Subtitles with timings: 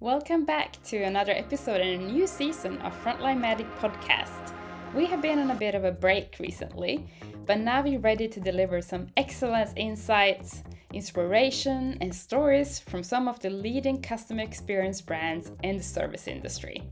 [0.00, 4.52] Welcome back to another episode in a new season of Frontline Magic podcast.
[4.94, 7.08] We have been on a bit of a break recently,
[7.46, 10.62] but now we're ready to deliver some excellent insights,
[10.92, 16.82] inspiration, and stories from some of the leading customer experience brands in the service industry.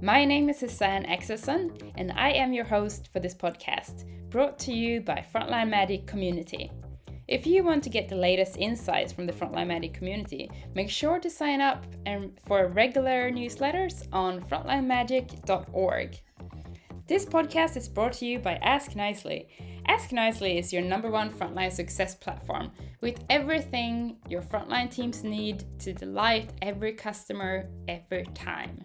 [0.00, 4.72] My name is Suzanne Axelsson, and I am your host for this podcast, brought to
[4.72, 6.70] you by Frontline Magic Community.
[7.28, 11.18] If you want to get the latest insights from the Frontline Magic community, make sure
[11.18, 11.84] to sign up
[12.46, 16.18] for regular newsletters on frontlinemagic.org.
[17.06, 19.46] This podcast is brought to you by AskNicely.
[19.86, 22.72] Ask Nicely is your number one frontline success platform
[23.02, 28.84] with everything your frontline teams need to delight every customer every time.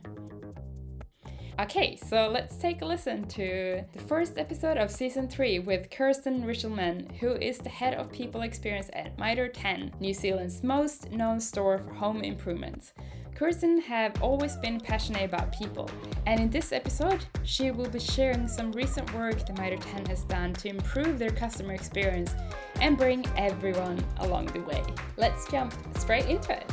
[1.59, 6.43] Okay, so let's take a listen to the first episode of season 3 with Kirsten
[6.43, 11.39] Richelman, who is the head of people experience at Mitre 10, New Zealand's most known
[11.39, 12.93] store for home improvements.
[13.35, 15.87] Kirsten have always been passionate about people,
[16.25, 20.23] and in this episode, she will be sharing some recent work the Mitre 10 has
[20.23, 22.33] done to improve their customer experience
[22.81, 24.83] and bring everyone along the way.
[25.17, 26.65] Let's jump straight into it.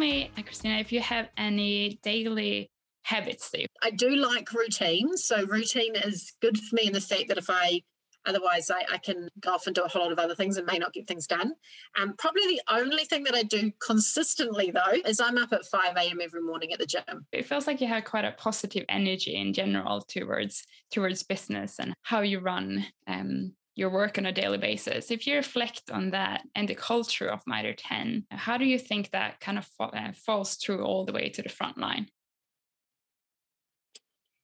[0.00, 2.70] Me, Christina, if you have any daily
[3.04, 3.66] habits that you...
[3.82, 5.16] I do like routine.
[5.16, 7.82] So routine is good for me in the fact that if I
[8.26, 10.66] otherwise I, I, can go off and do a whole lot of other things and
[10.66, 11.54] may not get things done.
[11.98, 15.96] Um, probably the only thing that I do consistently though is I'm up at 5
[15.96, 16.18] a.m.
[16.22, 17.26] every morning at the gym.
[17.32, 21.94] It feels like you have quite a positive energy in general towards towards business and
[22.02, 25.10] how you run um, your work on a daily basis.
[25.10, 29.10] If you reflect on that and the culture of Mitre 10, how do you think
[29.10, 32.08] that kind of uh, falls through all the way to the front line?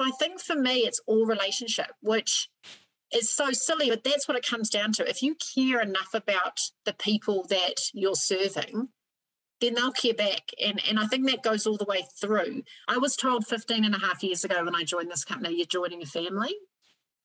[0.00, 2.48] I think for me, it's all relationship, which
[3.14, 5.08] is so silly, but that's what it comes down to.
[5.08, 8.88] If you care enough about the people that you're serving,
[9.60, 10.50] then they'll care back.
[10.62, 12.62] And, and I think that goes all the way through.
[12.88, 15.66] I was told 15 and a half years ago when I joined this company, you're
[15.66, 16.54] joining a family.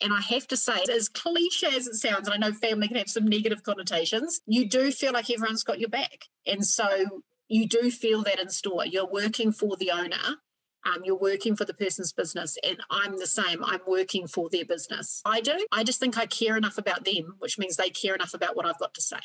[0.01, 2.97] And I have to say, as cliche as it sounds, and I know family can
[2.97, 6.25] have some negative connotations, you do feel like everyone's got your back.
[6.45, 8.85] And so you do feel that in store.
[8.85, 10.37] You're working for the owner.
[10.83, 13.63] Um, you're working for the person's business, and I'm the same.
[13.63, 15.21] I'm working for their business.
[15.25, 15.63] I do.
[15.71, 18.65] I just think I care enough about them, which means they care enough about what
[18.65, 19.19] I've got to say.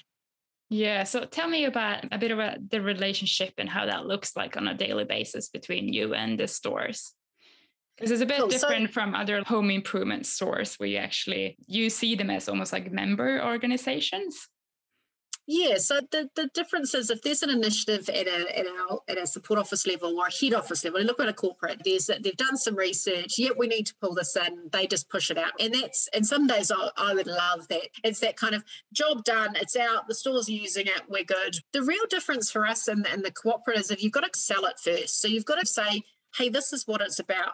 [0.69, 1.05] Yeah.
[1.05, 4.69] So tell me about a bit about the relationship and how that looks like on
[4.69, 7.15] a daily basis between you and the stores.
[7.97, 11.89] Because it's a bit different so, from other home improvement stores where you actually you
[11.89, 14.49] see them as almost like member organizations.
[15.49, 19.17] Yeah, so the, the difference is if there's an initiative at a at a, at
[19.17, 22.37] a support office level or a head office level, look at a corporate, there's they've
[22.37, 25.53] done some research, yet we need to pull this in, they just push it out.
[25.61, 27.89] And that's and some days I, I would love that.
[28.03, 31.59] It's that kind of job done, it's out, the store's using it, we're good.
[31.73, 34.81] The real difference for us in, in the cooperatives, if you've got to sell it
[34.83, 35.21] first.
[35.23, 36.03] So you've got to say,
[36.37, 37.53] hey, this is what it's about.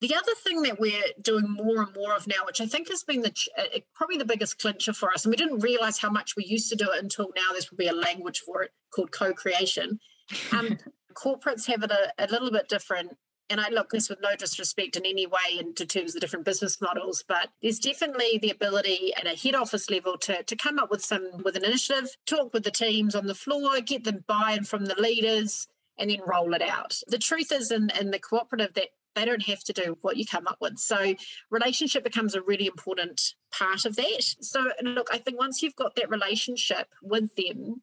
[0.00, 3.02] The other thing that we're doing more and more of now, which I think has
[3.02, 6.36] been the uh, probably the biggest clincher for us, and we didn't realize how much
[6.36, 7.52] we used to do it until now.
[7.52, 10.00] There's probably a language for it called co-creation.
[10.52, 10.76] Um,
[11.14, 13.12] corporates have it a, a little bit different
[13.50, 16.80] and I look this with no disrespect in any way into terms of different business
[16.80, 20.90] models, but there's definitely the ability at a head office level to, to come up
[20.90, 24.64] with some with an initiative, talk with the teams on the floor, get them buy-in
[24.64, 25.66] from the leaders,
[25.98, 27.00] and then roll it out.
[27.08, 30.24] The truth is in, in the cooperative that they don't have to do what you
[30.24, 30.78] come up with.
[30.78, 31.14] So
[31.50, 34.34] relationship becomes a really important part of that.
[34.40, 37.82] So look, I think once you've got that relationship with them,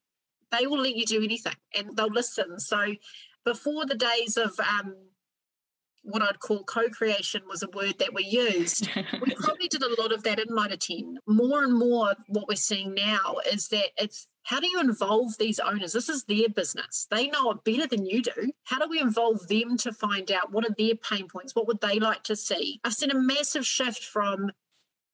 [0.52, 2.60] they will let you do anything and they'll listen.
[2.60, 2.96] So
[3.44, 4.96] before the days of um,
[6.04, 8.90] what I'd call co-creation was a word that we used.
[8.96, 11.18] we probably did a lot of that in Mitre 10.
[11.28, 15.60] More and more what we're seeing now is that it's how do you involve these
[15.60, 15.94] owners?
[15.94, 17.08] This is their business.
[17.10, 18.52] They know it better than you do.
[18.66, 21.56] How do we involve them to find out what are their pain points?
[21.56, 22.80] What would they like to see?
[22.84, 24.52] I've seen a massive shift from,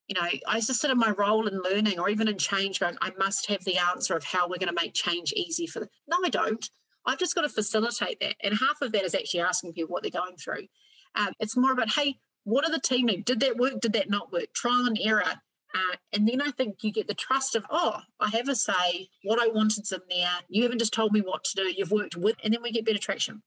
[0.07, 2.81] you know, I used to sit in my role in learning or even in change
[2.81, 5.79] going, I must have the answer of how we're going to make change easy for
[5.79, 5.89] them.
[6.09, 6.69] No, I don't.
[7.05, 8.35] I've just got to facilitate that.
[8.43, 10.67] And half of that is actually asking people what they're going through.
[11.15, 13.23] Um, it's more about, hey, what are the team need?
[13.23, 13.79] Did that work?
[13.79, 14.53] Did that not work?
[14.53, 15.41] Trial and error.
[15.73, 19.09] Uh, and then I think you get the trust of, oh, I have a say.
[19.23, 20.29] What I wanted's in there.
[20.49, 21.73] You haven't just told me what to do.
[21.75, 23.41] You've worked with, and then we get better traction.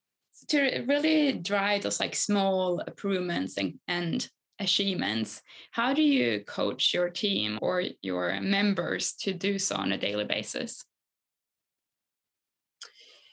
[0.49, 4.29] To really drive those like small improvements and, and
[4.59, 9.99] achievements, how do you coach your team or your members to do so on a
[9.99, 10.85] daily basis?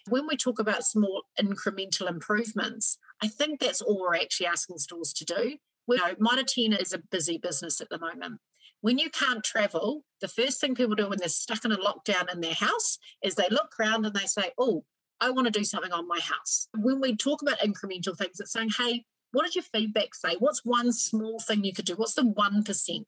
[0.09, 5.13] When we talk about small incremental improvements, I think that's all we're actually asking stores
[5.13, 5.57] to do.
[5.87, 8.39] We know 10 is a busy business at the moment.
[8.81, 12.31] When you can't travel, the first thing people do when they're stuck in a lockdown
[12.33, 14.83] in their house is they look around and they say, Oh,
[15.19, 16.67] I want to do something on my house.
[16.75, 20.35] When we talk about incremental things, it's saying, Hey, what did your feedback say?
[20.39, 21.95] What's one small thing you could do?
[21.95, 23.05] What's the 1%?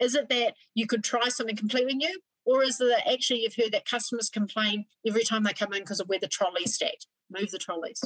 [0.00, 2.20] Is it that you could try something completely new?
[2.46, 5.80] Or is it that actually you've heard that customers complain every time they come in
[5.80, 7.06] because of where the trolley's stacked?
[7.30, 8.02] Move the trolleys.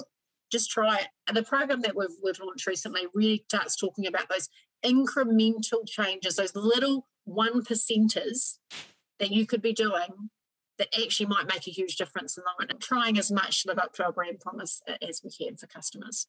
[0.50, 1.08] Just try it.
[1.28, 4.48] And the program that we've, we've launched recently really starts talking about those
[4.84, 8.58] incremental changes, those little one percenters
[9.18, 10.30] that you could be doing
[10.78, 13.78] that actually might make a huge difference in the and trying as much to live
[13.78, 16.26] up to our brand promise as we can for customers.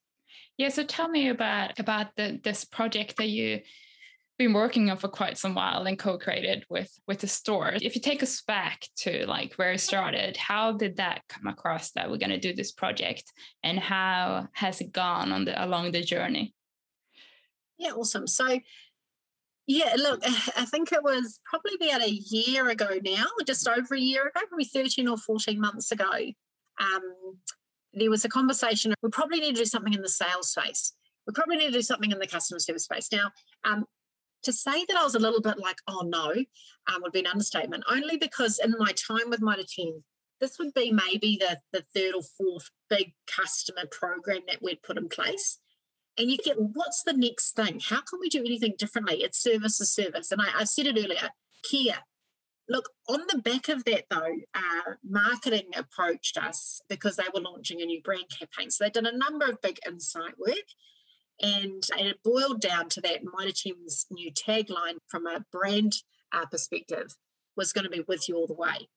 [0.58, 3.62] Yeah, so tell me about about the this project that you
[4.40, 7.74] been working on for quite some while and co-created with with the store.
[7.76, 11.92] If you take us back to like where it started, how did that come across
[11.92, 13.32] that we're going to do this project
[13.64, 16.54] and how has it gone on the along the journey?
[17.78, 18.28] Yeah, awesome.
[18.28, 18.60] So
[19.66, 20.22] yeah, look,
[20.58, 24.42] I think it was probably about a year ago now, just over a year ago,
[24.48, 26.12] probably 13 or 14 months ago.
[26.80, 27.02] Um,
[27.94, 28.94] there was a conversation.
[29.02, 30.94] We probably need to do something in the sales space.
[31.28, 33.10] We probably need to do something in the customer service space.
[33.12, 33.32] Now,
[33.64, 33.86] um,
[34.44, 37.28] to say that I was a little bit like, oh no, um, would be an
[37.28, 40.04] understatement, only because in my time with Mitre 10,
[40.42, 44.98] this would be maybe the, the third or fourth big customer program that we'd put
[44.98, 45.60] in place.
[46.18, 47.80] And you get, what's the next thing?
[47.80, 49.24] How can we do anything differently?
[49.24, 50.32] It's service to service.
[50.32, 51.30] And I, I said it earlier,
[51.64, 51.98] Kia.
[52.70, 57.82] Look, on the back of that, though, uh, marketing approached us because they were launching
[57.82, 58.70] a new brand campaign.
[58.70, 60.56] So they'd done a number of big insight work.
[61.42, 65.94] And, and it boiled down to that Mitre 10's new tagline from a brand
[66.32, 67.16] uh, perspective
[67.58, 68.88] was going to be with you all the way.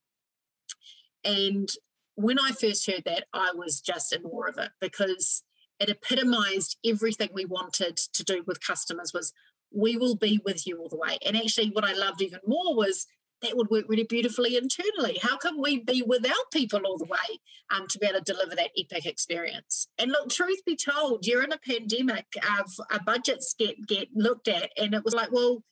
[1.25, 1.69] And
[2.15, 5.43] when I first heard that, I was just in awe of it because
[5.81, 9.33] it epitomized everything we wanted to do with customers was
[9.75, 11.19] we will be with you all the way.
[11.25, 13.07] And actually what I loved even more was
[13.43, 15.19] that would work really beautifully internally.
[15.21, 17.41] How can we be without people all the way
[17.71, 19.89] um, to be able to deliver that epic experience?
[19.99, 24.71] And look, truth be told, during a pandemic, our, our budgets get get looked at,
[24.79, 25.63] and it was like, well,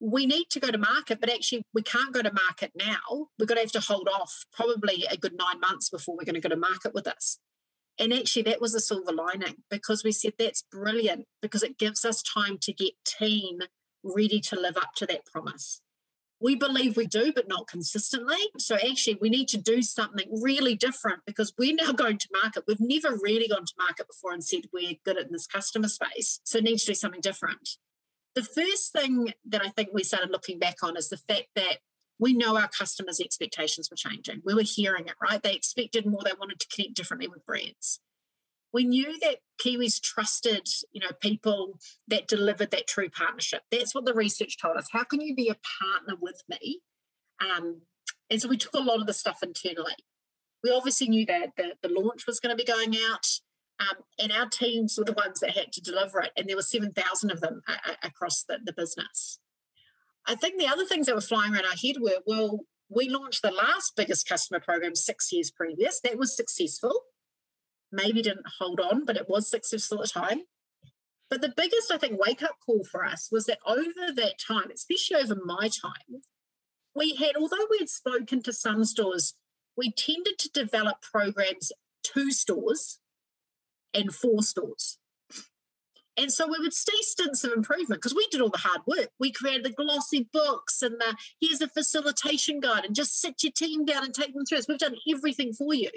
[0.00, 3.28] we need to go to market, but actually we can't go to market now.
[3.38, 6.40] We're going to have to hold off probably a good nine months before we're going
[6.40, 7.38] to go to market with this.
[8.00, 12.02] And actually, that was a silver lining because we said that's brilliant because it gives
[12.06, 13.58] us time to get team
[14.02, 15.82] ready to live up to that promise.
[16.40, 18.38] We believe we do, but not consistently.
[18.56, 22.64] So actually, we need to do something really different because we're now going to market.
[22.66, 26.40] We've never really gone to market before and said we're good at this customer space.
[26.44, 27.76] So need to do something different.
[28.34, 31.78] The first thing that I think we started looking back on is the fact that
[32.20, 34.42] we know our customers' expectations were changing.
[34.44, 35.42] We were hearing it, right?
[35.42, 38.00] They expected more, they wanted to connect differently with brands.
[38.72, 43.62] We knew that Kiwis trusted, you know, people that delivered that true partnership.
[43.72, 44.88] That's what the research told us.
[44.92, 46.80] How can you be a partner with me?
[47.40, 47.80] Um,
[48.28, 49.96] and so we took a lot of the stuff internally.
[50.62, 53.26] We obviously knew that the, the launch was going to be going out,
[53.80, 56.32] um, and our teams were the ones that had to deliver it.
[56.36, 59.40] And there were 7,000 of them a- a- across the, the business.
[60.26, 63.42] I think the other things that were flying around our head were, well, we launched
[63.42, 66.00] the last biggest customer program six years previous.
[66.00, 67.02] That was successful.
[67.92, 70.42] Maybe didn't hold on, but it was successful at the time.
[71.28, 74.70] But the biggest, I think, wake up call for us was that over that time,
[74.74, 76.22] especially over my time,
[76.94, 79.34] we had, although we had spoken to some stores,
[79.76, 81.70] we tended to develop programs
[82.02, 82.98] to stores
[83.94, 84.98] and for stores.
[86.20, 89.08] And so we would see stints of improvement because we did all the hard work.
[89.18, 93.52] We created the glossy books and the here's a facilitation guide and just sit your
[93.52, 94.58] team down and take them through.
[94.58, 95.88] So we've done everything for you.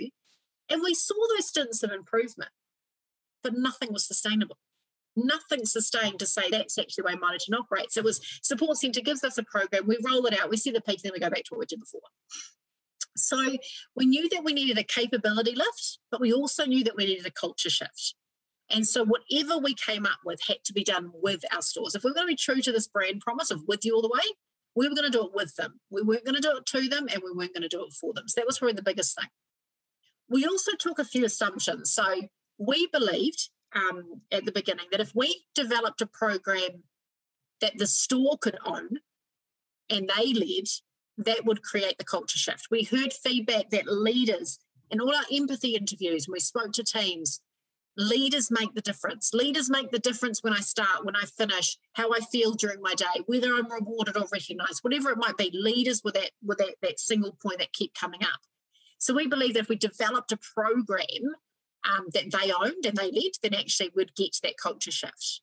[0.69, 2.51] And we saw those stints of improvement,
[3.43, 4.57] but nothing was sustainable.
[5.17, 7.97] Nothing sustained to say that's actually the way 10 operates.
[7.97, 10.79] It was support centre gives us a program, we roll it out, we see the
[10.79, 12.01] peak, then we go back to what we did before.
[13.17, 13.57] So
[13.93, 17.25] we knew that we needed a capability lift, but we also knew that we needed
[17.25, 18.15] a culture shift.
[18.69, 21.95] And so whatever we came up with had to be done with our stores.
[21.95, 24.01] If we are going to be true to this brand promise of with you all
[24.01, 24.23] the way,
[24.75, 25.79] we were going to do it with them.
[25.91, 27.93] We weren't going to do it to them and we weren't going to do it
[27.93, 28.27] for them.
[28.27, 29.29] So that was probably the biggest thing.
[30.29, 31.93] We also took a few assumptions.
[31.93, 32.21] So
[32.57, 36.83] we believed um, at the beginning that if we developed a program
[37.61, 38.99] that the store could own
[39.89, 40.65] and they led,
[41.17, 42.67] that would create the culture shift.
[42.71, 47.41] We heard feedback that leaders in all our empathy interviews, when we spoke to teams,
[47.95, 52.11] leaders make the difference leaders make the difference when i start when i finish how
[52.11, 56.01] i feel during my day whether i'm rewarded or recognized whatever it might be leaders
[56.03, 58.39] with that with that, that single point that keep coming up
[59.03, 61.35] so we believe that if we developed a program
[61.83, 65.41] um, that they owned and they led, then actually we'd get to that culture shift.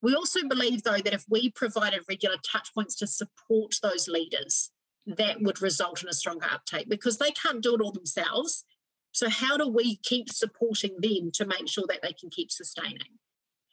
[0.00, 4.70] We also believe, though, that if we provided regular touch points to support those leaders,
[5.06, 8.64] that would result in a stronger uptake because they can't do it all themselves.
[9.12, 13.18] So, how do we keep supporting them to make sure that they can keep sustaining?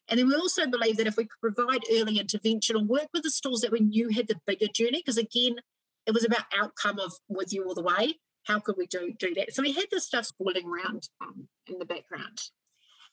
[0.09, 3.23] And then we also believe that if we could provide early intervention and work with
[3.23, 5.57] the stores that we knew had the bigger journey, because again,
[6.05, 8.15] it was about outcome of with you all the way.
[8.45, 9.53] How could we do do that?
[9.53, 12.41] So we had this stuff swirling around um, in the background.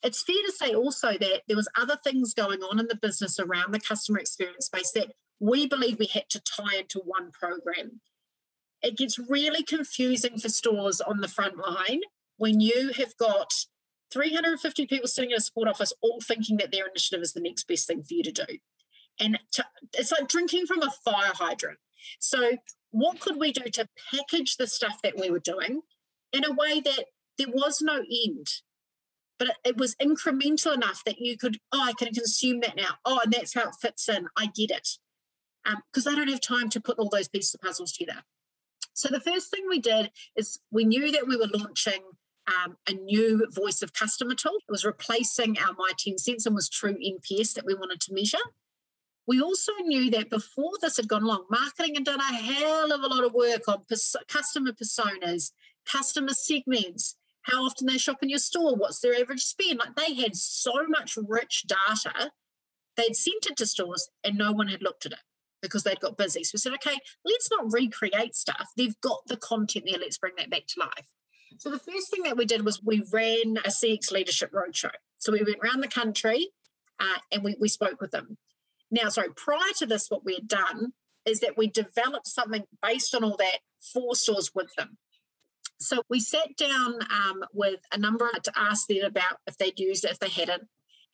[0.03, 3.39] It's fair to say also that there was other things going on in the business
[3.39, 8.01] around the customer experience space that we believe we had to tie into one program.
[8.81, 12.01] It gets really confusing for stores on the front line
[12.37, 13.53] when you have got
[14.11, 17.67] 350 people sitting in a support office all thinking that their initiative is the next
[17.67, 18.45] best thing for you to do.
[19.19, 21.79] And to, it's like drinking from a fire hydrant.
[22.19, 22.57] So,
[22.91, 25.81] what could we do to package the stuff that we were doing
[26.31, 27.05] in a way that
[27.37, 28.47] there was no end?
[29.39, 32.95] But it was incremental enough that you could, oh, I can consume that now.
[33.05, 34.27] Oh, and that's how it fits in.
[34.37, 34.89] I get it.
[35.91, 38.23] Because um, I don't have time to put all those pieces of puzzles together.
[38.93, 42.01] So the first thing we did is we knew that we were launching
[42.47, 44.57] um, a new voice of customer tool.
[44.67, 48.13] It was replacing our My 10 Cents and was true NPS that we wanted to
[48.13, 48.37] measure.
[49.27, 53.01] We also knew that before this had gone along, marketing had done a hell of
[53.01, 55.51] a lot of work on pers- customer personas,
[55.85, 59.79] customer segments, how often they shop in your store, what's their average spend.
[59.79, 62.31] Like they had so much rich data,
[62.95, 65.19] they'd sent it to stores and no one had looked at it
[65.61, 66.43] because they'd got busy.
[66.43, 68.69] So we said, okay, let's not recreate stuff.
[68.77, 69.99] They've got the content there.
[69.99, 71.11] Let's bring that back to life.
[71.57, 74.91] So the first thing that we did was we ran a CX leadership roadshow.
[75.17, 76.49] So we went around the country
[76.99, 78.37] uh, and we, we spoke with them.
[78.91, 80.93] Now, sorry, prior to this, what we had done
[81.25, 84.97] is that we developed something based on all that for stores with them.
[85.79, 90.05] So we sat down um, with a number to ask them about if they'd used
[90.05, 90.63] it, if they hadn't,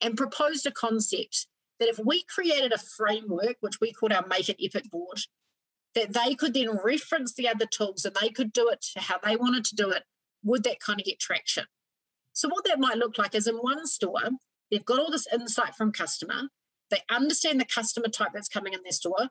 [0.01, 1.47] and proposed a concept
[1.79, 5.19] that if we created a framework, which we called our Make It Epic board,
[5.95, 9.35] that they could then reference the other tools and they could do it how they
[9.35, 10.03] wanted to do it,
[10.43, 11.65] would that kind of get traction?
[12.33, 14.29] So what that might look like is in one store,
[14.71, 16.49] they've got all this insight from customer,
[16.89, 19.29] they understand the customer type that's coming in their store.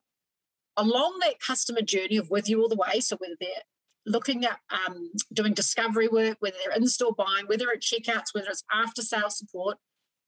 [0.76, 3.62] Along that customer journey of with you all the way, so whether they're
[4.06, 8.48] looking at um, doing discovery work, whether they're in store buying, whether it's checkouts, whether
[8.48, 9.78] it's after sales support,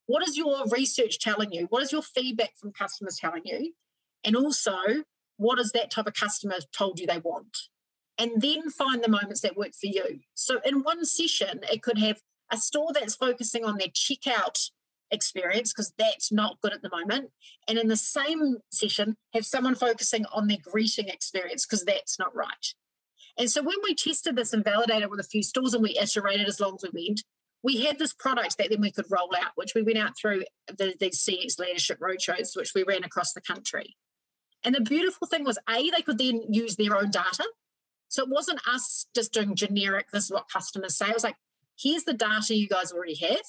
[0.07, 1.67] what is your research telling you?
[1.71, 3.73] What is your feedback from customers telling you?
[4.23, 4.77] And also,
[5.37, 7.57] what has that type of customer told you they want?
[8.19, 10.21] And then find the moments that work for you.
[10.35, 12.21] So, in one session, it could have
[12.53, 14.71] a store that's focusing on their checkout
[15.11, 17.31] experience because that's not good at the moment.
[17.67, 22.35] And in the same session, have someone focusing on their greeting experience because that's not
[22.35, 22.75] right.
[23.37, 26.47] And so when we tested this and validated with a few stores and we iterated
[26.47, 27.23] as long as we went,
[27.63, 30.45] we had this product that then we could roll out, which we went out through
[30.69, 33.97] the, the CX leadership roadshows, which we ran across the country.
[34.63, 37.45] And the beautiful thing was, A, they could then use their own data.
[38.15, 41.09] So it wasn't us just doing generic, this is what customers say.
[41.09, 41.35] It was like,
[41.77, 43.43] here's the data you guys already have.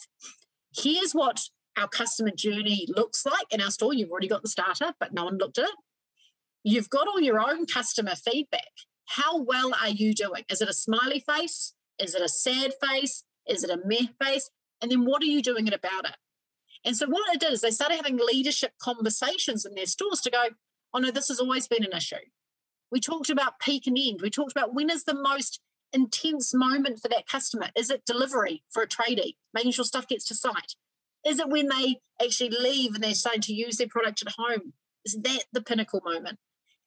[0.75, 1.39] Here's what
[1.77, 3.93] our customer journey looks like in our store.
[3.93, 5.75] You've already got the starter, but no one looked at it.
[6.63, 8.71] You've got all your own customer feedback.
[9.05, 10.45] How well are you doing?
[10.49, 11.75] Is it a smiley face?
[11.99, 13.23] Is it a sad face?
[13.47, 14.49] Is it a meh face?
[14.81, 16.15] And then what are you doing about it?
[16.83, 20.31] And so what it did is they started having leadership conversations in their stores to
[20.31, 20.45] go,
[20.91, 22.15] oh no, this has always been an issue.
[22.91, 24.21] We talked about peak and end.
[24.21, 25.59] We talked about when is the most
[25.93, 27.69] intense moment for that customer?
[27.75, 30.75] Is it delivery for a tradie, making sure stuff gets to site?
[31.25, 34.73] Is it when they actually leave and they're starting to use their product at home?
[35.05, 36.37] Is that the pinnacle moment?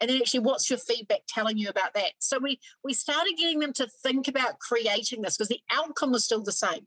[0.01, 3.59] and then actually what's your feedback telling you about that so we we started getting
[3.59, 6.87] them to think about creating this because the outcome was still the same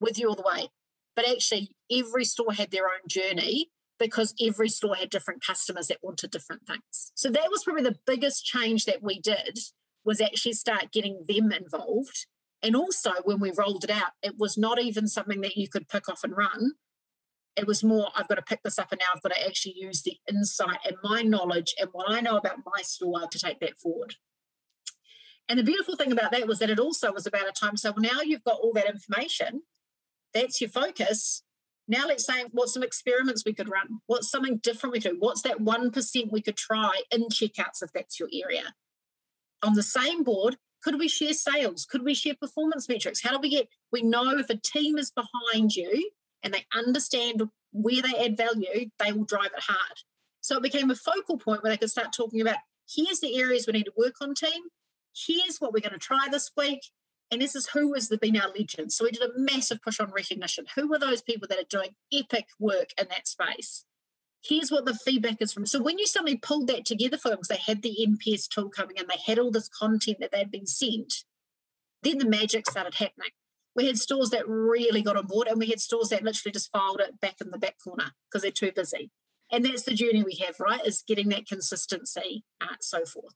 [0.00, 0.68] with you all the way
[1.16, 5.98] but actually every store had their own journey because every store had different customers that
[6.02, 9.58] wanted different things so that was probably the biggest change that we did
[10.04, 12.26] was actually start getting them involved
[12.62, 15.88] and also when we rolled it out it was not even something that you could
[15.88, 16.72] pick off and run
[17.56, 19.74] it was more I've got to pick this up and now I've got to actually
[19.76, 23.60] use the insight and my knowledge and what I know about my store to take
[23.60, 24.14] that forward.
[25.48, 27.76] And the beautiful thing about that was that it also was about a time.
[27.76, 29.62] So now you've got all that information,
[30.32, 31.42] that's your focus.
[31.90, 33.98] Now let's say what's some experiments we could run?
[34.06, 35.16] What's something different we could do?
[35.18, 38.74] What's that 1% we could try in checkouts if that's your area?
[39.64, 41.86] On the same board, could we share sales?
[41.86, 43.24] Could we share performance metrics?
[43.24, 46.12] How do we get, we know if a team is behind you
[46.44, 47.42] and they understand
[47.72, 49.98] where they add value, they will drive it hard.
[50.42, 53.66] So it became a focal point where they could start talking about here's the areas
[53.66, 54.62] we need to work on, team.
[55.12, 56.82] Here's what we're going to try this week.
[57.30, 58.96] And this is who has been our legends.
[58.96, 60.66] So we did a massive push on recognition.
[60.74, 63.84] Who are those people that are doing epic work in that space?
[64.42, 65.66] Here's what the feedback is from.
[65.66, 68.70] So when you suddenly pulled that together for them, because they had the NPS tool
[68.70, 71.24] coming in, they had all this content that they'd been sent,
[72.02, 73.30] then the magic started happening.
[73.76, 76.72] We had stores that really got on board, and we had stores that literally just
[76.72, 79.10] filed it back in the back corner because they're too busy.
[79.52, 80.84] And that's the journey we have, right?
[80.84, 83.34] Is getting that consistency, uh, so forth.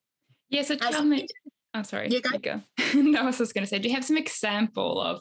[0.48, 0.62] Yeah.
[0.62, 1.26] So tell me.
[1.74, 2.08] Oh, sorry.
[2.08, 2.30] You go.
[2.32, 2.62] You go.
[2.94, 5.20] no, I was just going to say, do you have some example of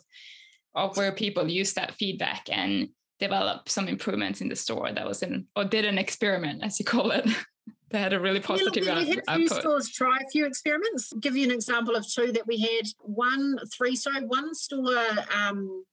[0.75, 5.22] of where people use that feedback and develop some improvements in the store that was
[5.22, 7.27] in or did an experiment, as you call it?
[7.89, 11.12] they had a really positive yeah, we had a few stores try a few experiments.
[11.13, 12.88] I'll give you an example of two that we had.
[13.00, 14.98] One, three, sorry, one store
[15.36, 15.86] um,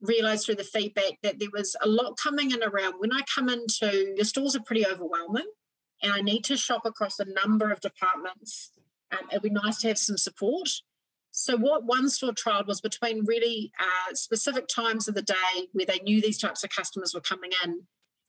[0.00, 3.48] realized through the feedback that there was a lot coming in around when I come
[3.48, 5.46] into the stores are pretty overwhelming
[6.02, 8.72] and I need to shop across a number of departments
[9.18, 10.68] um, it'd be nice to have some support.
[11.30, 15.86] So, what one store tried was between really uh, specific times of the day where
[15.86, 17.82] they knew these types of customers were coming in,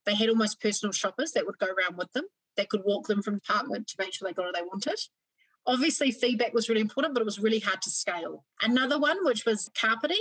[0.06, 2.25] they had almost personal shoppers that would go around with them,
[2.58, 5.00] that could walk them from department to make sure they got what they wanted.
[5.68, 8.46] Obviously, feedback was really important, but it was really hard to scale.
[8.62, 10.18] Another one, which was carpeting,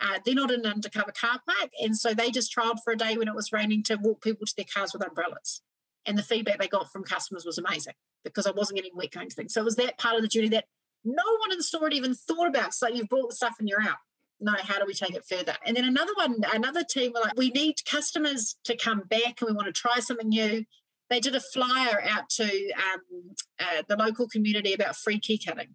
[0.00, 1.70] uh, they're not in an undercover car park.
[1.80, 4.46] And so they just trialed for a day when it was raining to walk people
[4.46, 5.62] to their cars with umbrellas.
[6.04, 9.26] And the feedback they got from customers was amazing because I wasn't getting wet to
[9.30, 9.54] things.
[9.54, 10.66] So it was that part of the journey that
[11.04, 12.74] no one in the store had even thought about.
[12.74, 13.96] So you've bought the stuff and you're out.
[14.40, 15.54] No, how do we take it further?
[15.64, 19.48] And then another one, another team were like, we need customers to come back and
[19.48, 20.64] we want to try something new.
[21.10, 25.74] They did a flyer out to um, uh, the local community about free key cutting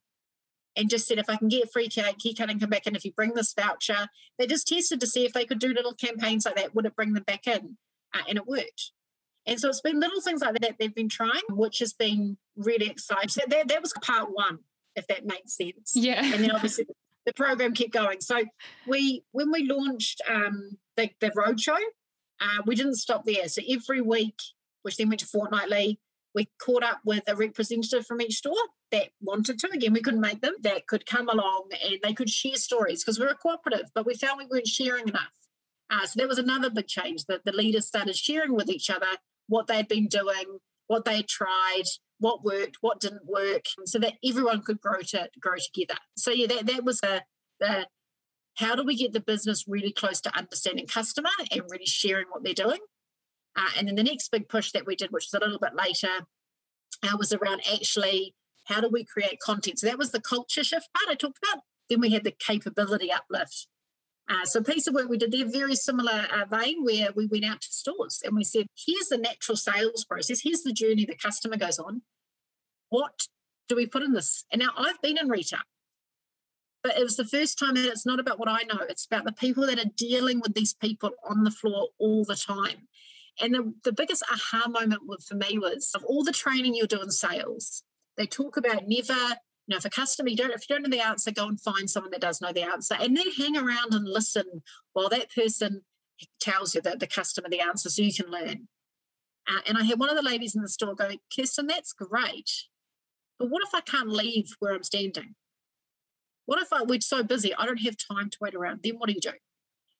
[0.75, 2.85] and just said, if I can get free key cutting, come back.
[2.85, 5.73] And if you bring this voucher, they just tested to see if they could do
[5.73, 7.77] little campaigns like that, would it bring them back in?
[8.13, 8.91] Uh, and it worked.
[9.47, 12.87] And so it's been little things like that they've been trying, which has been really
[12.87, 13.29] exciting.
[13.29, 14.59] So that, that was part one,
[14.95, 15.93] if that makes sense.
[15.95, 16.23] Yeah.
[16.23, 16.85] And then obviously
[17.25, 18.19] the program kept going.
[18.19, 18.43] So
[18.85, 21.79] we when we launched um, the, the roadshow,
[22.41, 23.47] uh, we didn't stop there.
[23.47, 24.39] So every week,
[24.83, 25.99] which then went to fortnightly,
[26.35, 28.53] we caught up with a representative from each store
[28.91, 29.69] that wanted to.
[29.71, 33.17] Again, we couldn't make them, that could come along and they could share stories because
[33.17, 35.31] we we're a cooperative, but we found we weren't sharing enough.
[35.89, 39.07] Uh, so that was another big change that the leaders started sharing with each other
[39.47, 41.83] what they'd been doing, what they tried,
[42.19, 45.99] what worked, what didn't work, so that everyone could grow to grow together.
[46.15, 47.21] So yeah, that that was a,
[47.59, 47.87] the
[48.55, 52.43] how do we get the business really close to understanding customer and really sharing what
[52.43, 52.79] they're doing.
[53.55, 55.75] Uh, and then the next big push that we did, which was a little bit
[55.75, 56.25] later,
[57.03, 58.33] uh, was around actually
[58.65, 59.79] how do we create content.
[59.79, 61.63] So that was the culture shift part I talked about.
[61.89, 63.67] Then we had the capability uplift.
[64.29, 67.27] Uh, so a piece of work we did there, very similar uh, vein, where we
[67.27, 71.05] went out to stores and we said, here's the natural sales process, here's the journey
[71.05, 72.01] the customer goes on.
[72.89, 73.27] What
[73.69, 74.45] do we put in this?
[74.51, 75.61] And now I've been in retail,
[76.83, 79.23] but it was the first time that it's not about what I know, it's about
[79.23, 82.87] the people that are dealing with these people on the floor all the time.
[83.39, 87.01] And the, the biggest aha moment for me was of all the training you do
[87.01, 87.83] in sales,
[88.17, 90.89] they talk about never you know, if a customer, you don't, if you don't know
[90.89, 93.93] the answer, go and find someone that does know the answer, and then hang around
[93.93, 95.81] and listen while that person
[96.39, 98.67] tells you that the customer the answer, so you can learn.
[99.47, 102.49] Uh, and I had one of the ladies in the store go, Kirsten, that's great,
[103.37, 105.35] but what if I can't leave where I'm standing?
[106.45, 108.79] What if I, we're so busy, I don't have time to wait around?
[108.83, 109.31] Then what do you do?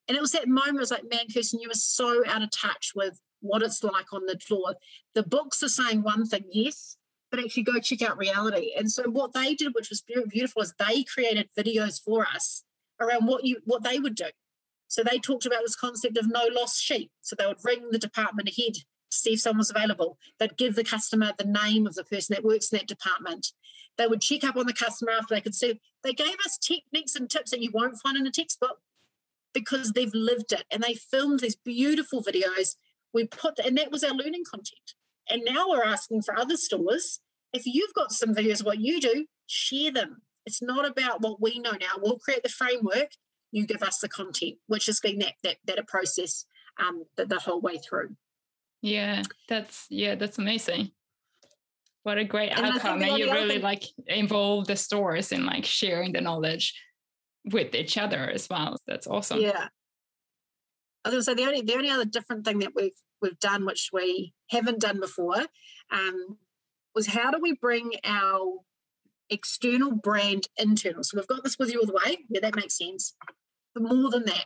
[0.08, 2.52] And it was that moment, I was like, man, Kirsten, you were so out of
[2.52, 4.76] touch with what it's like on the floor.
[5.14, 6.97] The books are saying one thing, yes,
[7.38, 8.74] but actually go check out reality.
[8.78, 12.64] And so what they did, which was beautiful, is they created videos for us
[13.00, 14.30] around what you what they would do.
[14.88, 17.12] So they talked about this concept of no lost sheep.
[17.22, 20.18] So they would ring the department ahead to see if someone was available.
[20.40, 23.52] They'd give the customer the name of the person that works in that department.
[23.98, 25.80] They would check up on the customer after they could see.
[26.04, 28.80] They gave us techniques and tips that you won't find in a textbook
[29.54, 32.76] because they've lived it and they filmed these beautiful videos.
[33.14, 34.94] We put and that was our learning content.
[35.30, 37.20] And now we're asking for other stores
[37.58, 40.22] if you've got some videos of what you do, share them.
[40.46, 42.00] It's not about what we know now.
[42.02, 43.10] We'll create the framework.
[43.52, 46.46] You give us the content, which has been that that that a process
[46.80, 48.16] um, the, the whole way through.
[48.82, 50.92] Yeah, that's yeah, that's amazing.
[52.04, 53.02] What a great and outcome!
[53.02, 56.74] And you really thing, like involve the stores in like sharing the knowledge
[57.52, 58.78] with each other as well.
[58.88, 59.42] That's awesome.
[59.42, 59.68] Yeah.
[61.04, 63.40] I was going to say the only the only other different thing that we've we've
[63.40, 65.46] done, which we haven't done before,
[65.92, 66.38] um,
[66.98, 68.58] was how do we bring our
[69.30, 71.04] external brand internal?
[71.04, 72.18] So we've got this with you all the way.
[72.28, 73.16] Yeah, that makes sense.
[73.76, 74.46] But more than that,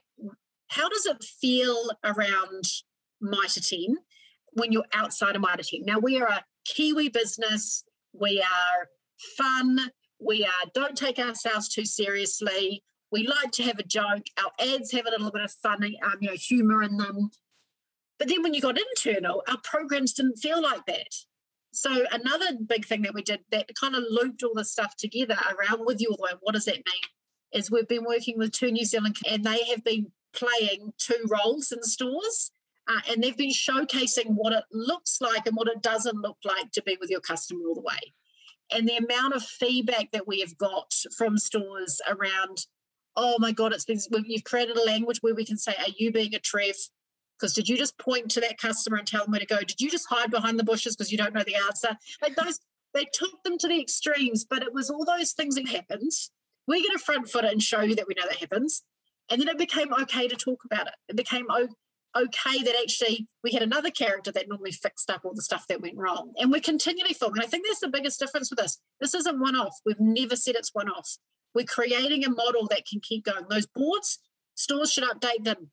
[0.68, 2.66] how does it feel around
[3.22, 3.96] Mitre 10
[4.52, 5.86] when you're outside of Mitre 10?
[5.86, 7.86] Now we are a Kiwi business.
[8.12, 8.90] We are
[9.38, 9.80] fun.
[10.20, 12.84] We are don't take ourselves too seriously.
[13.14, 14.26] We like to have a joke.
[14.38, 17.30] Our ads have a little bit of funny, um, you know, humor in them.
[18.20, 21.14] But then when you got internal, our programs didn't feel like that.
[21.72, 25.38] So another big thing that we did that kind of looped all this stuff together
[25.48, 26.40] around with you all the way.
[26.42, 27.02] What does that mean?
[27.54, 31.72] Is we've been working with two New Zealand and they have been playing two roles
[31.72, 32.52] in stores.
[32.88, 36.72] Uh, and they've been showcasing what it looks like and what it doesn't look like
[36.72, 38.14] to be with your customer all the way.
[38.74, 42.66] And the amount of feedback that we have got from stores around,
[43.16, 46.12] oh my God, it's been, you've created a language where we can say, are you
[46.12, 46.76] being a Trev?
[47.42, 49.60] Because did you just point to that customer and tell them where to go?
[49.60, 51.98] Did you just hide behind the bushes because you don't know the answer?
[52.22, 52.60] Like those,
[52.94, 56.30] they took them to the extremes, but it was all those things that happens.
[56.68, 58.84] We're going to front foot it and show you that we know that happens.
[59.30, 60.94] And then it became okay to talk about it.
[61.10, 65.42] It became okay that actually we had another character that normally fixed up all the
[65.42, 66.34] stuff that went wrong.
[66.38, 67.42] And we're continually filming.
[67.42, 68.78] I think that's the biggest difference with this.
[69.00, 69.78] This isn't one off.
[69.84, 71.18] We've never said it's one off.
[71.56, 73.46] We're creating a model that can keep going.
[73.50, 74.20] Those boards,
[74.54, 75.72] stores should update them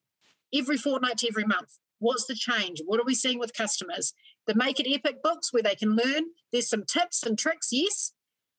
[0.54, 1.78] every fortnight to every month.
[1.98, 2.80] What's the change?
[2.84, 4.12] What are we seeing with customers?
[4.46, 6.26] The Make It Epic books where they can learn.
[6.52, 8.12] There's some tips and tricks, yes,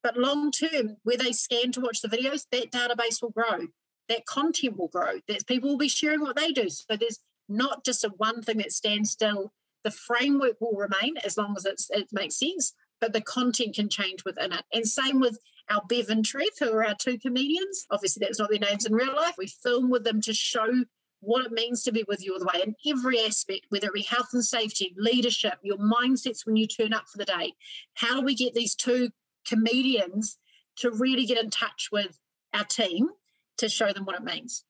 [0.04, 3.67] but long term, where they scan to watch the videos, that database will grow.
[4.08, 5.19] That content will grow.
[5.28, 6.69] That people will be sharing what they do.
[6.69, 9.54] So there's not just a one thing that stands still.
[9.84, 14.25] The framework will remain as long as it makes sense, but the content can change
[14.25, 14.63] within it.
[14.73, 17.86] And same with our Bev and Trev, who are our two comedians.
[17.89, 19.36] Obviously, that's not their names in real life.
[19.38, 20.84] We film with them to show
[21.21, 23.93] what it means to be with you all the way in every aspect, whether it
[23.93, 27.53] be health and safety, leadership, your mindsets when you turn up for the day.
[27.95, 29.10] How do we get these two
[29.47, 30.38] comedians
[30.77, 32.19] to really get in touch with
[32.53, 33.10] our team
[33.58, 34.63] to show them what it means?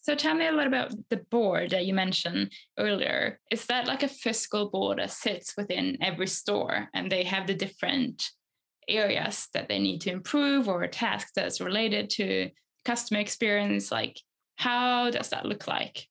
[0.00, 3.40] So tell me a little about the board that you mentioned earlier.
[3.50, 7.54] Is that like a fiscal board that sits within every store and they have the
[7.54, 8.30] different
[8.88, 12.50] areas that they need to improve or tasks that's related to
[12.84, 13.92] customer experience?
[13.92, 14.18] Like
[14.58, 16.08] how does that look like?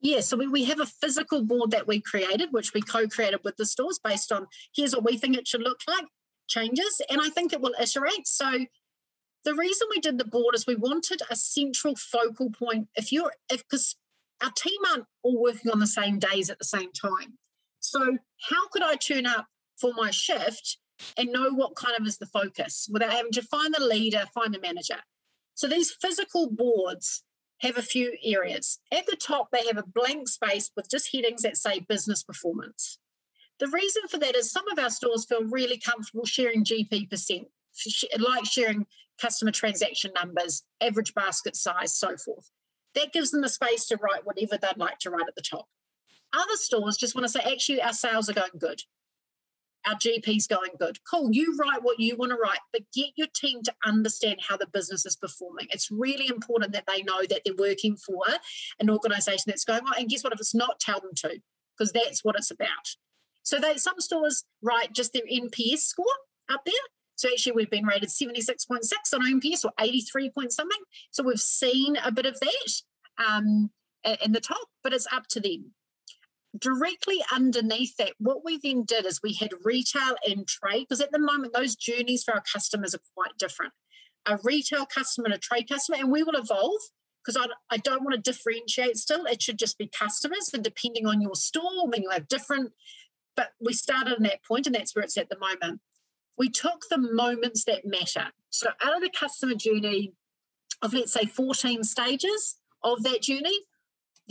[0.00, 3.40] Yeah, so we, we have a physical board that we created, which we co created
[3.44, 6.06] with the stores based on here's what we think it should look like,
[6.48, 8.26] changes, and I think it will iterate.
[8.26, 8.64] So
[9.44, 12.88] the reason we did the board is we wanted a central focal point.
[12.96, 13.96] If you're, if because
[14.42, 17.38] our team aren't all working on the same days at the same time.
[17.78, 18.18] So
[18.48, 20.78] how could I turn up for my shift
[21.18, 24.54] and know what kind of is the focus without having to find the leader, find
[24.54, 25.00] the manager?
[25.54, 27.22] So these physical boards
[27.60, 28.80] have a few areas.
[28.92, 32.98] At the top, they have a blank space with just headings that say business performance.
[33.58, 37.48] The reason for that is some of our stores feel really comfortable sharing GP percent,
[38.18, 38.86] like sharing
[39.20, 42.50] customer transaction numbers, average basket size, so forth.
[42.94, 45.66] That gives them the space to write whatever they'd like to write at the top.
[46.32, 48.80] Other stores just want to say, actually, our sales are going good.
[49.86, 50.98] Our GP's going good.
[51.10, 51.32] Cool.
[51.32, 54.66] You write what you want to write, but get your team to understand how the
[54.66, 55.68] business is performing.
[55.70, 58.22] It's really important that they know that they're working for
[58.78, 59.94] an organization that's going well.
[59.98, 60.32] And guess what?
[60.32, 61.40] If it's not, tell them to,
[61.76, 62.96] because that's what it's about.
[63.42, 66.06] So they some stores write just their NPS score
[66.50, 66.74] up there.
[67.16, 68.80] So actually, we've been rated 76.6
[69.12, 70.78] on NPS or 83 point something.
[71.10, 72.82] So we've seen a bit of that
[73.26, 73.70] um,
[74.24, 75.72] in the top, but it's up to them.
[76.58, 81.12] Directly underneath that, what we then did is we had retail and trade, because at
[81.12, 83.72] the moment, those journeys for our customers are quite different.
[84.26, 86.80] A retail customer and a trade customer, and we will evolve
[87.24, 89.26] because I, I don't want to differentiate still.
[89.26, 92.72] It should just be customers, and depending on your store, when you have different.
[93.36, 95.80] But we started in that point, and that's where it's at the moment
[96.40, 98.32] we took the moments that matter.
[98.48, 100.14] So out of the customer journey
[100.80, 103.58] of let's say 14 stages of that journey,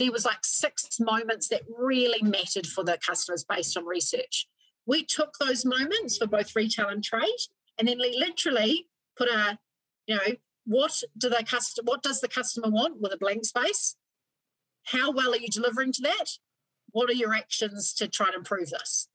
[0.00, 4.48] there was like six moments that really mattered for the customers based on research.
[4.86, 7.28] We took those moments for both retail and trade,
[7.78, 9.58] and then we literally put a,
[10.06, 10.34] you know,
[10.64, 13.96] what do the customer, what does the customer want with a blank space?
[14.84, 16.38] How well are you delivering to that?
[16.92, 19.08] What are your actions to try and improve this?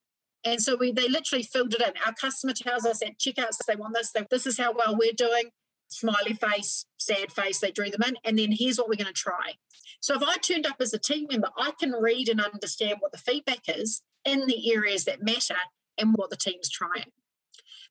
[0.44, 1.94] And so we they literally filled it in.
[2.06, 5.14] Our customer tells us at checkouts they want this, they, this is how well we're
[5.14, 5.50] doing.
[5.96, 8.18] Smiley face, sad face, they drew them in.
[8.26, 9.54] And then here's what we're going to try.
[10.02, 13.14] So if I turned up as a team member, I can read and understand what
[13.14, 15.56] the feedback is in the areas that matter
[15.98, 17.12] and what the team's trying.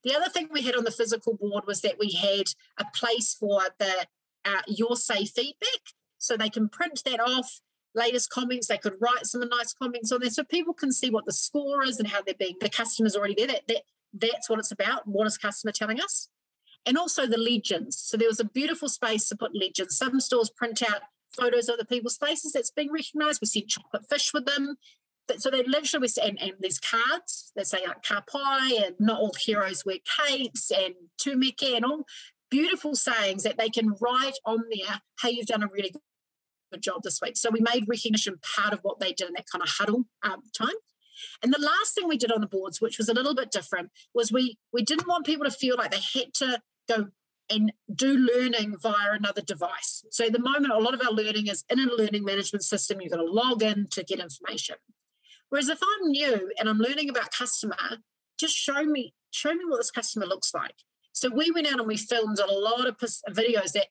[0.02, 3.34] The other thing we had on the physical board was that we had a place
[3.34, 4.06] for the
[4.44, 5.80] uh, your say feedback.
[6.18, 7.60] So they can print that off
[7.94, 8.66] latest comments.
[8.66, 11.82] They could write some nice comments on there so people can see what the score
[11.82, 12.56] is and how they're being.
[12.60, 13.46] The customer's already there.
[13.46, 15.08] That, that that's what it's about.
[15.08, 16.28] What is customer telling us?
[16.86, 17.98] And also the legends.
[17.98, 19.96] So there was a beautiful space to put legends.
[19.96, 23.40] Some stores print out photos of the people's faces that's being recognised.
[23.40, 24.76] We sent chocolate fish with them.
[25.38, 28.22] So they literally we and, and there's cards that say like ka
[28.84, 32.04] and not all heroes wear capes and tūmeke and all
[32.50, 35.94] beautiful sayings that they can write on there, hey, you've done a really
[36.72, 37.36] good job this week.
[37.36, 40.42] So we made recognition part of what they did in that kind of huddle um,
[40.56, 40.76] time.
[41.42, 43.90] And the last thing we did on the boards, which was a little bit different,
[44.14, 47.08] was we we didn't want people to feel like they had to go
[47.50, 50.04] and do learning via another device.
[50.10, 53.00] So at the moment, a lot of our learning is in a learning management system.
[53.00, 54.76] You've got to log in to get information.
[55.50, 57.76] Whereas if I'm new and I'm learning about customer,
[58.38, 60.76] just show me show me what this customer looks like.
[61.12, 63.86] So we went out and we filmed a lot of videos that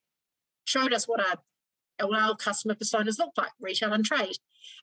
[0.65, 4.37] showed us what our, what our customer personas look like, retail and trade.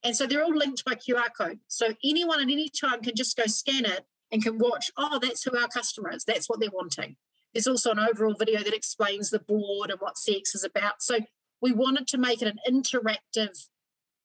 [0.04, 1.60] And so they're all linked by QR code.
[1.68, 5.42] So anyone at any time can just go scan it and can watch, oh, that's
[5.42, 6.24] who our customer is.
[6.24, 7.16] That's what they're wanting.
[7.52, 11.02] There's also an overall video that explains the board and what CX is about.
[11.02, 11.18] So
[11.60, 13.66] we wanted to make it an interactive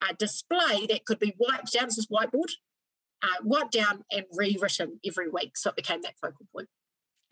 [0.02, 1.86] uh, display that could be wiped down.
[1.86, 2.52] This is whiteboard,
[3.24, 5.58] uh, wiped down and rewritten every week.
[5.58, 6.70] So it became that focal point.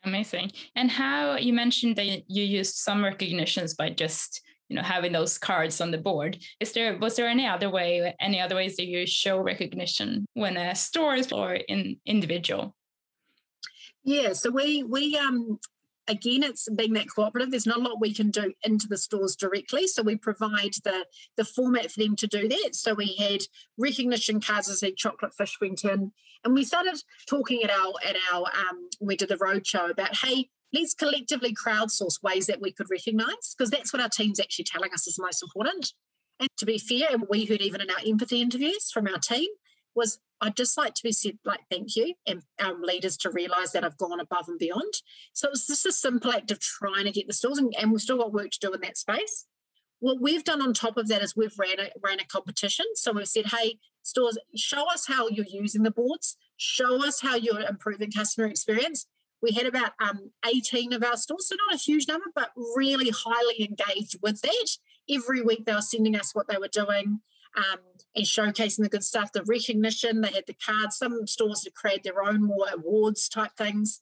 [0.03, 0.51] Amazing.
[0.75, 5.37] And how you mentioned that you used some recognitions by just you know having those
[5.37, 8.87] cards on the board is there was there any other way any other ways that
[8.87, 12.75] you show recognition when a store is or in individual
[14.03, 15.59] yeah so we we um
[16.07, 17.51] again, it's being that cooperative.
[17.51, 19.87] There's not a lot we can do into the stores directly.
[19.87, 21.05] So we provide the,
[21.37, 22.75] the format for them to do that.
[22.75, 23.41] So we had
[23.77, 26.11] recognition cards as a chocolate fish went in.
[26.43, 30.49] And we started talking at our at our um, we did the roadshow about, hey,
[30.73, 34.91] let's collectively crowdsource ways that we could recognize, because that's what our team's actually telling
[34.93, 35.93] us is most important.
[36.39, 39.47] And to be fair, we heard even in our empathy interviews from our team,
[39.95, 43.71] was I'd just like to be said like thank you and our leaders to realise
[43.71, 44.93] that I've gone above and beyond.
[45.31, 47.91] So it was just a simple act of trying to get the stores and, and
[47.91, 49.45] we've still got work to do in that space.
[49.99, 52.85] What we've done on top of that is we've ran a, ran a competition.
[52.95, 57.35] So we've said, hey, stores, show us how you're using the boards, show us how
[57.35, 59.07] you're improving customer experience.
[59.41, 63.11] We had about um, 18 of our stores, so not a huge number, but really
[63.15, 64.69] highly engaged with that.
[65.09, 67.21] Every week they were sending us what they were doing
[67.55, 67.79] um,
[68.15, 70.21] and showcasing the good stuff, the recognition.
[70.21, 70.97] They had the cards.
[70.97, 74.01] Some stores had created their own more awards type things.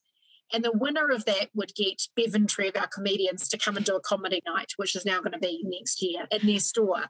[0.54, 3.96] And the winner of that would get Bevan of our comedians to come and do
[3.96, 7.06] a comedy night, which is now going to be next year in their store.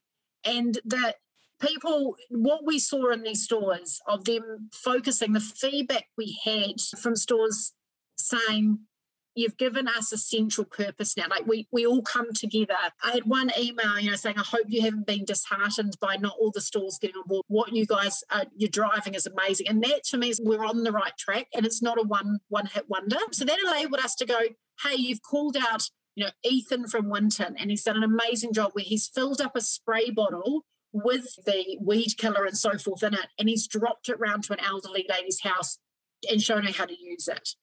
[0.45, 1.15] And the
[1.59, 7.15] people, what we saw in these stores of them focusing, the feedback we had from
[7.15, 7.73] stores
[8.17, 8.79] saying,
[9.35, 11.25] you've given us a central purpose now.
[11.29, 12.75] Like we we all come together.
[13.03, 16.35] I had one email, you know, saying, I hope you haven't been disheartened by not
[16.39, 17.45] all the stores getting on board.
[17.47, 19.67] What you guys are you're driving is amazing.
[19.67, 22.39] And that to me is we're on the right track and it's not a one
[22.49, 23.17] one hit wonder.
[23.31, 24.39] So that enabled us to go,
[24.83, 28.71] hey, you've called out, you know, Ethan from Winton, and he's done an amazing job
[28.73, 33.13] where he's filled up a spray bottle with the weed killer and so forth in
[33.13, 35.77] it, and he's dropped it round to an elderly lady's house
[36.29, 37.55] and shown her how to use it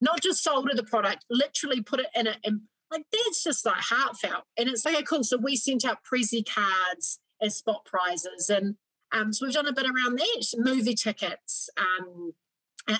[0.00, 2.38] not just sold her the product, literally put it in it.
[2.44, 4.44] And like that's just like heartfelt.
[4.56, 5.24] And it's like, okay, cool.
[5.24, 8.48] So we sent out Prezzy cards as spot prizes.
[8.48, 8.76] And
[9.12, 12.32] um, so we've done a bit around that, movie tickets um,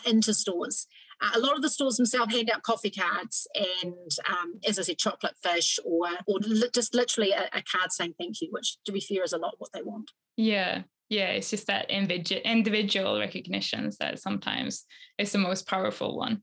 [0.04, 0.86] into stores.
[1.20, 3.94] Uh, a lot of the stores themselves hand out coffee cards and,
[4.28, 8.14] um, as I said, chocolate fish or or li- just literally a, a, card saying
[8.18, 10.10] thank you, which to be fair is a lot what they want.
[10.36, 14.84] Yeah, yeah, it's just that individual individual recognitions that sometimes
[15.18, 16.42] is the most powerful one.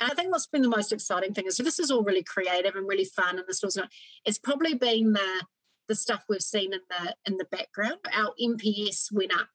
[0.00, 2.86] I think what's been the most exciting thing is this is all really creative and
[2.86, 3.78] really fun, and this was
[4.24, 5.44] it's probably been the
[5.88, 7.98] the stuff we've seen in the in the background.
[8.12, 9.48] Our NPS went up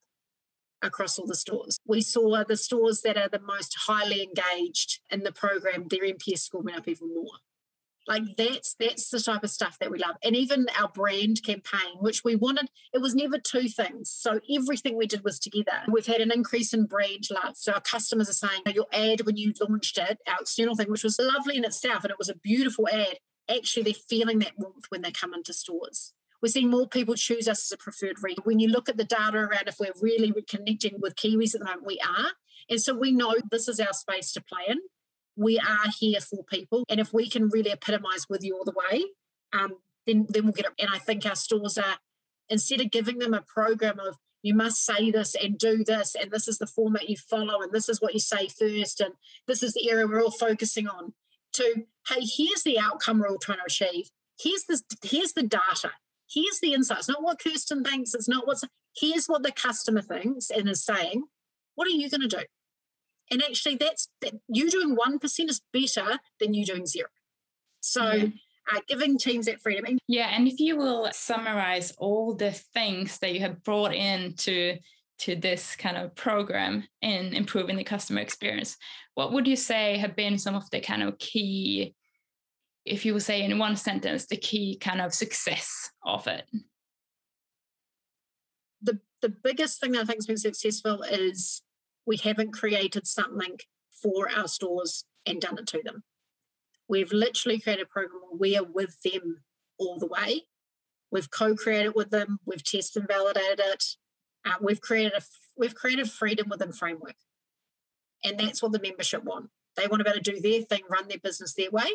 [0.82, 1.78] across all the stores.
[1.86, 6.40] We saw the stores that are the most highly engaged in the program, their NPS
[6.40, 7.38] score went up even more.
[8.06, 10.16] Like that's that's the type of stuff that we love.
[10.22, 14.10] And even our brand campaign, which we wanted, it was never two things.
[14.10, 15.82] So everything we did was together.
[15.88, 17.56] We've had an increase in brand love.
[17.56, 21.04] So our customers are saying your ad when you launched it, our external thing, which
[21.04, 23.18] was lovely in itself, and it was a beautiful ad.
[23.48, 26.12] Actually, they're feeling that warmth when they come into stores.
[26.42, 28.38] We're seeing more people choose us as a preferred read.
[28.44, 31.64] When you look at the data around if we're really connecting with Kiwis at the
[31.64, 32.32] moment, we are.
[32.68, 34.78] And so we know this is our space to play in
[35.36, 36.84] we are here for people.
[36.88, 39.04] And if we can really epitomize with you all the way,
[39.52, 40.72] um, then, then we'll get it.
[40.78, 41.98] And I think our stores are,
[42.48, 46.30] instead of giving them a program of you must say this and do this, and
[46.30, 49.14] this is the format you follow, and this is what you say first, and
[49.46, 51.14] this is the area we're all focusing on,
[51.54, 54.10] to hey, here's the outcome we're all trying to achieve.
[54.38, 55.92] Here's the here's the data.
[56.30, 57.08] Here's the insights.
[57.08, 58.12] Not what Kirsten thinks.
[58.12, 61.24] It's not what's here's what the customer thinks and is saying.
[61.74, 62.44] What are you going to do?
[63.30, 67.08] And actually, that's that you doing 1% is better than you doing zero.
[67.80, 68.28] So, yeah.
[68.72, 69.98] uh, giving teams that freedom.
[70.08, 70.28] Yeah.
[70.30, 74.78] And if you will summarize all the things that you have brought into
[75.20, 78.76] to this kind of program in improving the customer experience,
[79.14, 81.94] what would you say have been some of the kind of key
[82.84, 86.44] if you would say in one sentence, the key kind of success of it?
[88.82, 91.62] The, the biggest thing that I think has been successful is
[92.06, 93.58] we haven't created something
[93.90, 96.04] for our stores and done it to them.
[96.88, 99.42] We've literally created a program where we are with them
[99.78, 100.42] all the way.
[101.10, 102.40] We've co-created with them.
[102.44, 103.84] We've tested and validated it.
[104.44, 105.22] Uh, we've created a
[105.56, 107.14] we've created freedom within framework,
[108.22, 109.48] and that's what the membership want.
[109.76, 111.90] They want to be able to do their thing, run their business their way.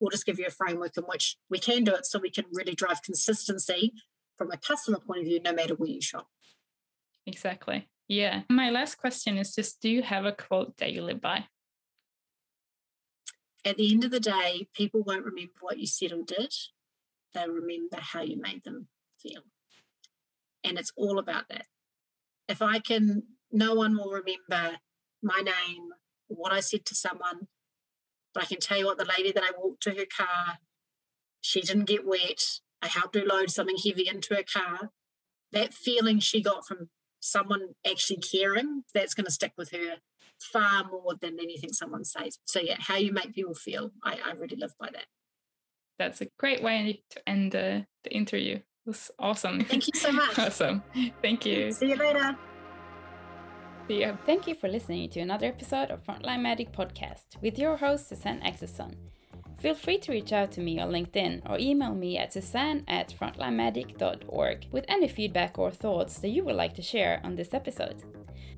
[0.00, 2.46] We'll just give you a framework in which we can do it, so we can
[2.52, 3.92] really drive consistency
[4.38, 6.28] from a customer point of view, no matter where you shop.
[7.26, 7.88] Exactly.
[8.08, 8.42] Yeah.
[8.48, 11.46] My last question is just: Do you have a quote that you live by?
[13.64, 16.52] At the end of the day, people won't remember what you said or did
[17.34, 18.88] they remember how you made them
[19.18, 19.42] feel.
[20.64, 21.66] And it's all about that.
[22.48, 24.78] If I can, no one will remember
[25.22, 25.90] my name,
[26.28, 27.48] what I said to someone,
[28.34, 30.58] but I can tell you what the lady that I walked to her car,
[31.40, 32.60] she didn't get wet.
[32.80, 34.90] I helped her load something heavy into her car.
[35.52, 36.88] That feeling she got from
[37.22, 39.96] someone actually caring, that's going to stick with her
[40.38, 42.38] far more than anything someone says.
[42.44, 45.06] So, yeah, how you make people feel, I, I really live by that
[46.02, 48.56] that's a great way to end the, the interview.
[48.56, 49.60] It was awesome.
[49.64, 50.38] Thank you so much.
[50.38, 50.82] awesome.
[51.20, 51.72] Thank you.
[51.72, 52.36] See you later.
[53.88, 54.18] See you.
[54.26, 58.40] Thank you for listening to another episode of Frontline Magic Podcast with your host, Suzanne
[58.40, 58.94] Axelsson.
[59.62, 63.14] Feel free to reach out to me on LinkedIn or email me at suzanne at
[63.16, 68.02] frontlinemagic.org with any feedback or thoughts that you would like to share on this episode.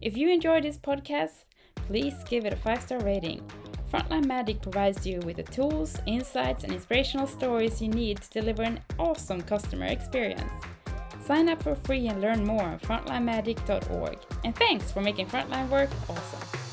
[0.00, 3.46] If you enjoyed this podcast, please give it a five star rating
[3.92, 8.62] Frontline Magic provides you with the tools, insights, and inspirational stories you need to deliver
[8.62, 10.50] an awesome customer experience.
[11.22, 14.18] Sign up for free and learn more on frontlinemagic.org.
[14.42, 16.63] And thanks for making Frontline work awesome.